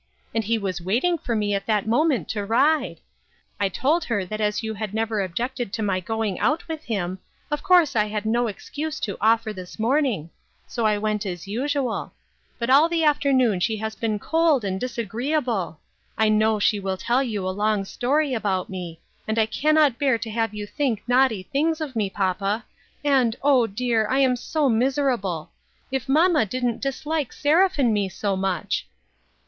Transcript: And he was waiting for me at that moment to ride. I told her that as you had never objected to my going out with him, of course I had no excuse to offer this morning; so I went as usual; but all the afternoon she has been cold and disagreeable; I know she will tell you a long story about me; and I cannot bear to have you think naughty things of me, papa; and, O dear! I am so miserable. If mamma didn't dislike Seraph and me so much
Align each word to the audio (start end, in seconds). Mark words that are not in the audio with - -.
And 0.33 0.43
he 0.43 0.57
was 0.57 0.81
waiting 0.81 1.19
for 1.19 1.35
me 1.35 1.53
at 1.53 1.67
that 1.67 1.85
moment 1.87 2.27
to 2.29 2.43
ride. 2.43 2.99
I 3.59 3.69
told 3.69 4.03
her 4.05 4.25
that 4.25 4.41
as 4.41 4.63
you 4.63 4.73
had 4.73 4.95
never 4.95 5.21
objected 5.21 5.71
to 5.73 5.83
my 5.83 5.99
going 5.99 6.39
out 6.39 6.67
with 6.67 6.83
him, 6.85 7.19
of 7.51 7.61
course 7.61 7.95
I 7.95 8.05
had 8.05 8.25
no 8.25 8.47
excuse 8.47 8.99
to 9.01 9.15
offer 9.21 9.53
this 9.53 9.77
morning; 9.77 10.31
so 10.65 10.87
I 10.87 10.97
went 10.97 11.23
as 11.27 11.47
usual; 11.47 12.13
but 12.57 12.71
all 12.71 12.89
the 12.89 13.03
afternoon 13.03 13.59
she 13.59 13.77
has 13.77 13.93
been 13.93 14.17
cold 14.17 14.65
and 14.65 14.79
disagreeable; 14.81 15.79
I 16.17 16.29
know 16.29 16.57
she 16.57 16.79
will 16.79 16.97
tell 16.97 17.21
you 17.21 17.47
a 17.47 17.51
long 17.51 17.85
story 17.85 18.33
about 18.33 18.71
me; 18.71 18.99
and 19.27 19.37
I 19.37 19.45
cannot 19.45 19.99
bear 19.99 20.17
to 20.17 20.31
have 20.31 20.51
you 20.55 20.65
think 20.65 21.03
naughty 21.07 21.43
things 21.43 21.79
of 21.79 21.95
me, 21.95 22.09
papa; 22.09 22.65
and, 23.05 23.35
O 23.43 23.67
dear! 23.67 24.07
I 24.09 24.17
am 24.17 24.35
so 24.35 24.67
miserable. 24.67 25.51
If 25.91 26.09
mamma 26.09 26.47
didn't 26.47 26.81
dislike 26.81 27.31
Seraph 27.33 27.77
and 27.77 27.93
me 27.93 28.09
so 28.09 28.35
much 28.35 28.87